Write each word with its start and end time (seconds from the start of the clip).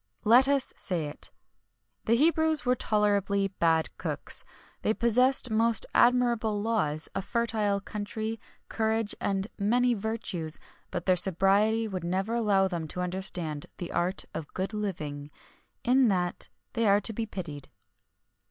Let 0.23 0.47
us 0.47 0.73
say 0.77 1.05
it: 1.05 1.31
the 2.05 2.15
Hebrews 2.15 2.65
were 2.65 2.73
tolerably 2.73 3.49
bad 3.49 3.95
cooks. 3.99 4.43
They 4.81 4.95
possessed 4.95 5.51
most 5.51 5.85
admirable 5.93 6.59
laws, 6.59 7.07
a 7.13 7.21
fertile 7.21 7.79
country, 7.79 8.39
courage 8.67 9.13
and 9.21 9.47
many 9.59 9.93
virtues, 9.93 10.57
but 10.89 11.05
their 11.05 11.15
sobriety 11.15 11.87
never 11.87 12.33
would 12.33 12.39
allow 12.39 12.67
them 12.67 12.87
to 12.87 13.01
understand 13.01 13.67
the 13.77 13.91
art 13.91 14.25
of 14.33 14.51
good 14.55 14.73
living. 14.73 15.29
In 15.83 16.07
that, 16.07 16.49
they 16.73 16.87
are 16.87 16.99
to 17.01 17.13
be 17.13 17.27
pitied. 17.27 17.69